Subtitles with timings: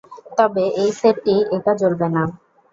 [0.37, 2.23] তবে এই সেটটি একা জ্বলবে না।